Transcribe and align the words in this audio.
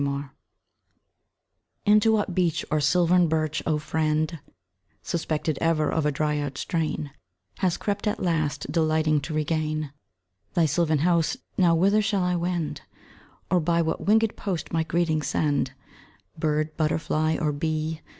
THOMAS) 0.03 0.29
Into 1.85 2.11
what 2.11 2.33
beech 2.33 2.65
or 2.71 2.79
silvern 2.79 3.27
birch, 3.27 3.61
O 3.67 3.77
friend 3.77 4.39
Suspected 5.03 5.59
ever 5.61 5.91
of 5.91 6.07
a 6.07 6.11
dryad 6.11 6.57
strain, 6.57 7.11
Hast 7.59 7.79
crept 7.79 8.07
at 8.07 8.19
last, 8.19 8.71
delighting 8.71 9.21
to 9.21 9.33
regain 9.35 9.91
Thy 10.55 10.65
sylvan 10.65 10.97
house? 11.05 11.37
Now 11.55 11.75
whither 11.75 12.01
shall 12.01 12.23
I 12.23 12.35
wend, 12.35 12.81
Or 13.51 13.59
by 13.59 13.83
what 13.83 14.03
wingèd 14.03 14.35
post 14.35 14.73
my 14.73 14.81
greeting 14.81 15.21
send, 15.21 15.73
Bird, 16.35 16.75
butterfly, 16.77 17.37
or 17.39 17.51
bee? 17.51 18.01